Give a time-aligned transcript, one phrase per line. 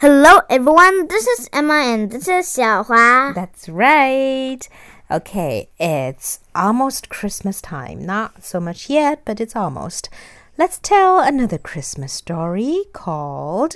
[0.00, 1.08] Hello, everyone.
[1.08, 3.34] This is Emma, and this is Xiaohua.
[3.34, 4.60] That's right.
[5.10, 8.04] Okay, it's almost Christmas time.
[8.04, 10.08] Not so much yet, but it's almost.
[10.56, 13.74] Let's tell another Christmas story called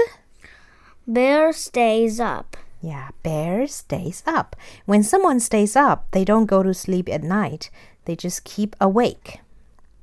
[1.06, 2.56] Bear stays up.
[2.80, 4.54] Yeah, bear stays up.
[4.86, 7.70] When someone stays up, they don't go to sleep at night.
[8.04, 9.40] They just keep awake.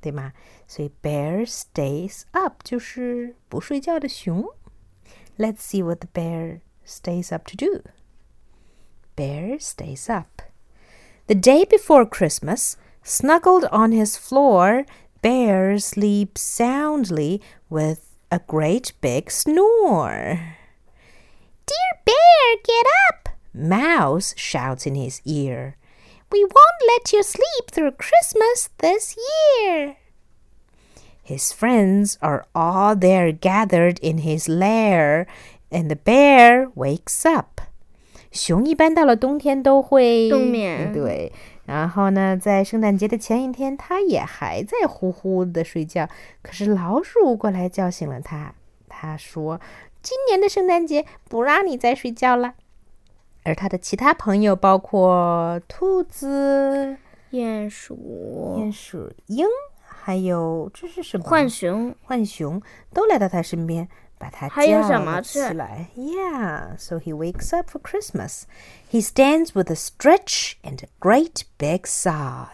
[0.01, 0.33] 对吗？
[0.67, 4.49] 所以 bear stays up 就是不睡觉的熊。
[5.40, 7.82] Let's see what the bear stays up to do.
[9.16, 10.42] Bear stays up.
[11.28, 14.84] The day before Christmas, snuggled on his floor,
[15.22, 20.56] Bear sleeps soundly with a great big snore.
[21.64, 23.30] Dear Bear, get up!
[23.54, 25.78] Mouse shouts in his ear.
[26.30, 29.96] We won't let you sleep through Christmas this year.
[31.30, 35.26] His friends are all there gathered in his lair,
[35.70, 37.60] and the bear wakes up.
[38.32, 41.32] 熊一般到了冬天都会冬眠对。
[41.66, 46.08] 然后呢，在圣诞节的前一天，它也还在呼呼的睡觉。
[46.42, 48.52] 可是老鼠过来叫醒了它，
[48.88, 49.60] 它说
[50.02, 52.54] ：“今年的圣诞节不让你再睡觉了。”
[53.44, 56.96] 而它的其他朋友包括兔子、
[57.30, 59.46] 鼹鼠、鼹鼠、鹰，
[59.99, 61.23] 还有这是什么？
[61.25, 62.61] 浣熊、浣熊
[62.93, 65.89] 都来到他身边，把他还有叫什么了起是来。
[65.95, 68.43] Yeah, so he wakes up for Christmas.
[68.91, 72.49] He stands with a stretch and a great big sigh.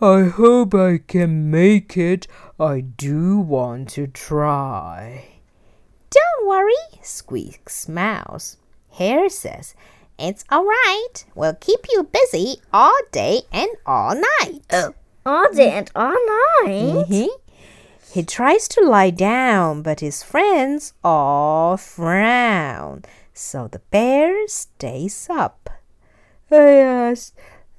[0.00, 2.26] I hope I can make it.
[2.58, 5.40] I do want to try.
[6.10, 8.56] Don't worry, squeaks Mouse.
[8.98, 9.74] Hare says,
[10.18, 11.24] It's all right.
[11.34, 14.62] We'll keep you busy all day and all night.
[14.72, 14.94] all
[15.54, 16.14] day and all
[16.64, 17.06] night.
[17.08, 17.28] Mhm.
[18.12, 23.02] He tries to lie down, but his friends all frown.
[23.32, 25.70] So the bear stays up.
[26.50, 27.12] 哎呀，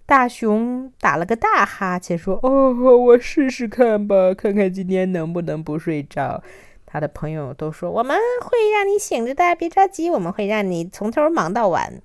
[0.06, 6.44] 大熊打了个大哈欠，说：“哦，我试试看吧，看看今天能不能不睡着。”
[6.86, 12.02] 他的朋友都说：“我们会让你醒着的，别着急，我们会让你从头忙到晚。”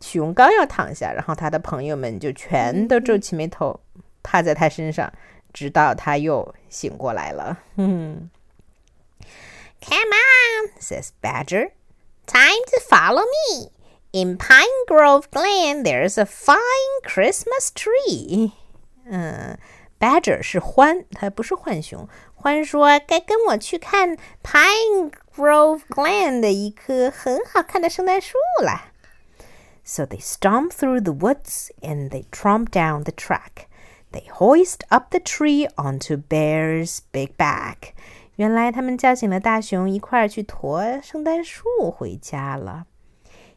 [0.00, 3.80] 熊刚要躺下，然后他的朋友们就全都皱起眉头，
[4.24, 5.12] 趴在他身上，
[5.52, 7.58] 直到他又醒过来了。
[7.76, 8.30] 嗯，
[9.80, 11.72] Come on, says Badger.
[12.26, 13.70] Time to follow me.
[14.12, 16.58] In Pine Grove Glen, there's a fine
[17.04, 18.52] Christmas tree.
[19.06, 19.58] 嗯，
[19.98, 22.08] Badger 是獾，它不是浣熊。
[22.42, 28.92] 獾说：“该跟我去看 Pine Grove Glen 的一棵很好看的圣诞树了。”
[29.84, 33.66] So they stomp through the woods and they tromp down the track.
[34.14, 37.92] They hoist up the tree onto Bear's big back.
[38.36, 42.86] 原来他们叫醒了大熊，一块儿去驮圣诞树回家了。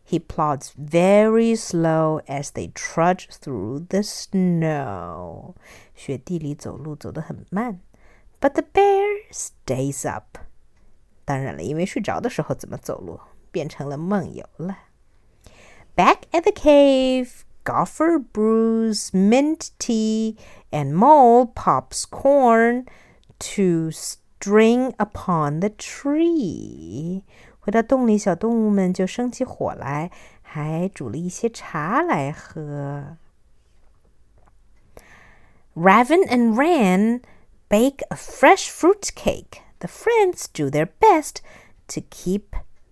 [0.06, 5.56] He plods very slow as they trudge through the snow.
[5.96, 7.80] 雪地里走路走得很慢。
[8.42, 10.38] But the bear stays up.
[11.24, 14.78] 当然了，因为睡着的时候怎么走路，变成了梦游了。
[15.96, 20.39] Back at the cave, Gopher brews mint tea,
[20.73, 22.87] and Mole pops corn
[23.41, 27.21] to string upon the tree.
[27.21, 27.23] tree。
[27.61, 33.19] 回到洞里，小动物们就生起火来，还煮了一些茶来喝。
[35.75, 37.21] Raven and Wren
[37.69, 39.61] bake a fresh fruit cake.
[39.81, 41.43] The friends do their best
[41.89, 42.45] to keep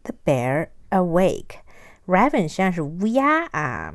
[0.03, 1.61] the bear awake.
[2.07, 3.95] Raven 实际上是乌鸦啊。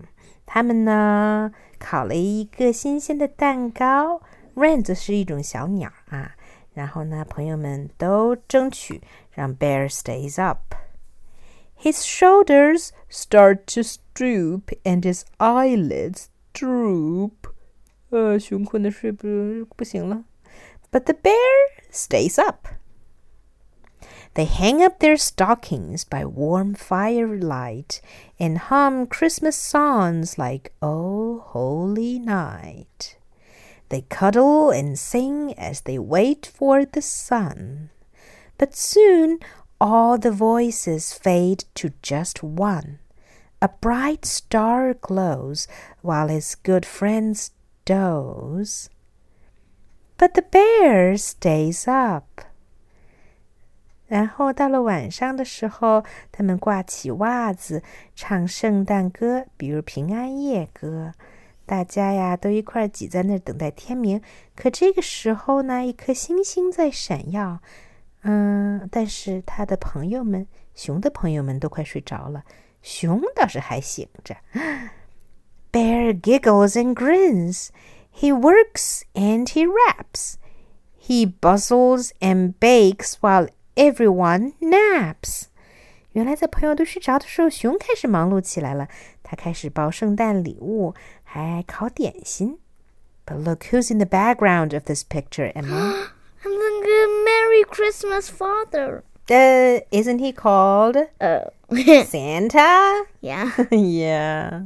[0.50, 4.22] 他们呢烤了一个新鲜的蛋糕。
[4.54, 6.36] Wren 则是一种小鸟啊。
[6.72, 9.00] 然后呢，朋友们都争取
[9.32, 10.74] 让 Bear stays up.
[11.78, 17.32] His shoulders start to stoop and his eyelids droop.
[18.10, 19.26] 呃，熊困的睡不
[19.74, 20.24] 不行了。
[20.90, 21.34] But the bear
[21.90, 22.68] stays up.
[24.33, 28.01] They hang up their stockings by warm firelight
[28.39, 33.17] and hum Christmas songs like Oh Holy Night.
[33.89, 37.89] They cuddle and sing as they wait for the sun.
[38.57, 39.39] But soon
[39.81, 42.99] all the voices fade to just one.
[43.61, 45.67] A bright star glows
[46.01, 47.51] while his good friends
[47.83, 48.89] doze.
[50.17, 52.45] But the bear stays up.
[54.11, 56.03] 然后到了晚上的时候，
[56.33, 57.81] 他们挂起袜子，
[58.13, 61.13] 唱圣诞歌，比如平安夜歌。
[61.65, 64.21] 大家呀都一块挤在那儿等待天明。
[64.53, 67.61] 可这个时候呢，一颗星星在闪耀。
[68.23, 72.43] 嗯，但是他的朋友们，熊的朋友们都快睡着了，
[72.81, 74.35] 熊倒是还醒着。
[75.71, 77.69] Bear giggles and grins.
[78.13, 80.33] He works and he raps.
[80.99, 85.44] He bustles and bakes while everyone naps.
[86.12, 88.88] 原来在朋友都睡着的时候，熊开始忙碌起来了。
[89.22, 92.58] 他开始包圣诞礼物，还烤点心。
[93.26, 96.10] But look who's in the background of this picture, Emma.
[96.42, 99.02] the Merry Christmas Father.
[99.28, 101.50] Uh, isn't he called Oh.
[102.04, 103.06] Santa?
[103.20, 103.50] yeah.
[103.70, 104.62] yeah.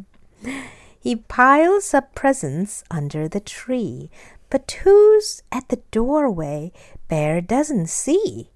[1.02, 4.11] He piles up presents under the tree,
[4.50, 6.73] but who's at the doorway
[7.08, 8.50] Bear doesn't see.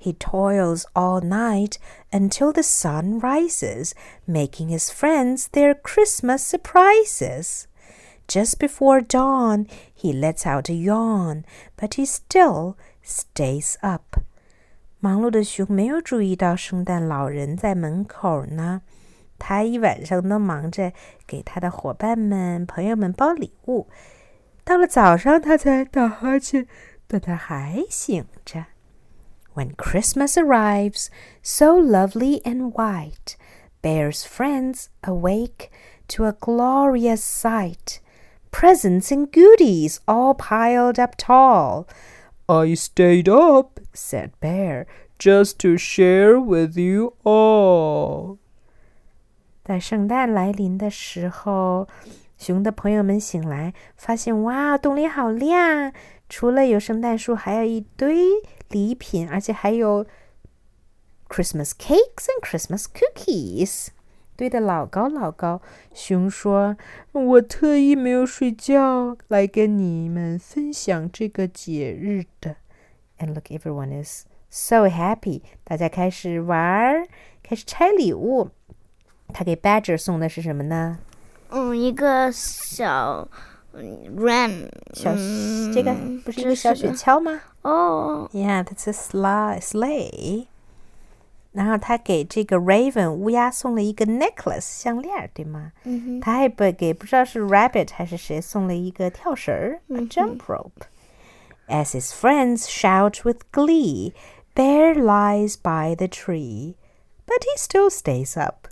[0.00, 1.78] He toils all night
[2.12, 3.92] until the sun rises,
[4.26, 7.66] making his friends their Christmas surprises.
[8.28, 11.44] Just before dawn, he lets out a yawn,
[11.76, 12.74] but he still
[13.04, 14.20] stays up.
[15.00, 18.82] 忙碌的熊没有注意到圣诞老人在门口呢。
[19.38, 20.92] 他一晚上都忙着
[21.26, 23.86] 给他的伙伴们、朋友们包礼物，
[24.64, 26.66] 到了早上他才打哈欠，
[27.06, 28.66] 但他还醒着。
[29.54, 31.10] When Christmas arrives,
[31.42, 33.36] so lovely and white,
[33.82, 35.70] Bear's friends awake
[36.08, 38.00] to a glorious sight.
[38.50, 41.86] Presents and goodies all piled up tall.
[42.48, 44.86] I stayed up, said Bear,
[45.18, 48.38] just to share with you all.
[49.64, 51.88] 在圣诞来临的时候，
[52.38, 55.92] 熊的朋友们醒来，发现哇，洞里好亮！
[56.28, 58.16] 除了有圣诞树，还有一堆
[58.70, 60.06] 礼品，而且还有
[61.28, 63.88] Christmas cakes and Christmas cookies，
[64.36, 65.60] 堆得老高老高。
[65.94, 72.56] 熊说：“我特意没有睡觉来跟你们分享这个节日的。”
[73.18, 75.42] And look, everyone is so happy。
[75.64, 77.06] 大家开始玩，
[77.42, 78.50] 开始拆礼物。
[79.28, 80.98] 他给 Badger 送的是什么呢？
[81.48, 83.28] 嗯，一个小
[83.74, 85.14] ram 小、
[85.74, 85.94] 这个
[86.24, 87.40] 不是一个小雪橇吗？
[87.62, 89.60] 哦， Yeah, that's a sleigh.
[89.60, 90.46] sleigh.
[91.52, 95.72] 然后他给这个 Raven 乌鸦送了一个 necklace 项链，对吗？
[95.84, 100.84] 嗯哼，他还不给不知道是 Rabbit 还是谁送了一个跳绳儿、a jump rope.
[101.68, 104.12] As his friends shout with glee,
[104.54, 106.76] Bear lies by the tree,
[107.26, 108.68] but he still stays up.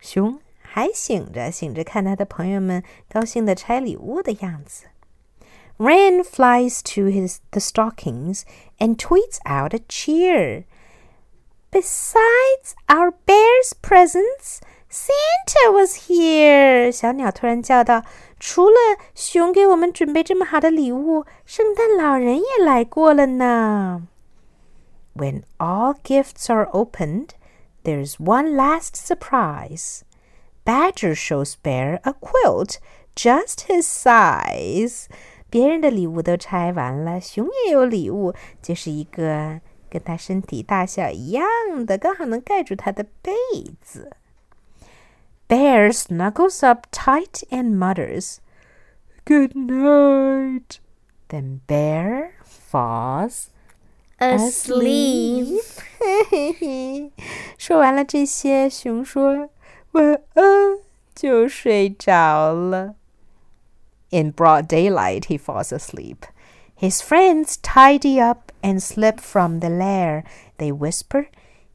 [0.00, 0.40] 熊
[0.71, 4.85] 还醒着，醒着看他的朋友们高兴的拆礼物的样子。
[5.79, 8.43] Wren flies to his the stockings
[8.77, 10.65] and tweets out a cheer.
[11.71, 16.91] Besides our bear's presents, Santa was here.
[16.91, 18.03] 小鸟突然叫道
[18.39, 18.75] ：“除了
[19.15, 24.07] 熊给我们准备这么好的礼物，圣诞老人也来过了呢。”
[25.15, 27.29] When all gifts are opened,
[27.83, 30.01] there's one last surprise.
[30.68, 32.78] Badger shows Bear a quilt
[33.14, 35.06] just his size.
[35.50, 41.44] 别人的礼物都拆完了，熊也有礼物，就是一个跟他身体大小一样
[41.86, 43.32] 的，刚好能盖住他的被
[43.80, 44.16] 子。
[45.46, 48.38] Bear snuggles up tight and mutters,
[49.24, 50.78] "Good night."
[51.28, 53.48] Then Bear falls
[54.18, 55.60] asleep。
[55.98, 57.12] 嘿嘿嘿，
[57.58, 59.50] 说完了这些，熊说
[59.92, 60.78] 晚安，
[61.14, 62.94] 就睡着了。
[64.10, 66.18] In broad daylight, he falls asleep.
[66.76, 70.24] His friends tidy up and slip from the lair.
[70.58, 71.26] They whisper,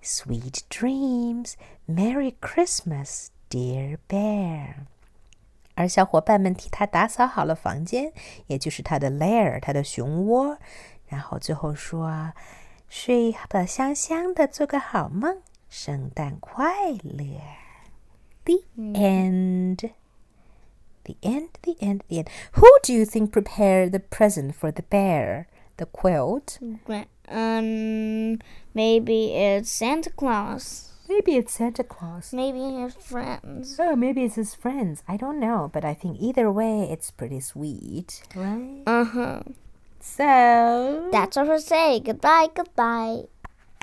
[0.01, 1.55] Sweet dreams,
[1.87, 4.85] Merry Christmas, dear bear.
[5.75, 8.13] 而小伙伴们替他打扫好了房间，
[8.47, 10.57] 也就是他的 lair，他的熊窝。
[11.07, 17.41] 然后最后说：“睡得香香的，做个好梦，圣诞快乐。”
[18.44, 19.90] The end.
[21.04, 22.28] The end, the end, the end.
[22.52, 25.48] Who do you think prepared the present for the bear?
[25.76, 26.58] The quilt?
[27.28, 28.38] Um,
[28.74, 30.92] maybe it's Santa Claus.
[31.08, 32.32] Maybe it's Santa Claus.
[32.32, 33.76] Maybe his friends.
[33.78, 35.02] Oh, maybe it's his friends.
[35.06, 38.82] I don't know, but I think either way, it's pretty sweet, right?
[38.86, 39.42] Uh huh.
[40.00, 42.00] So, That's all for say.
[42.00, 43.24] Goodbye, goodbye.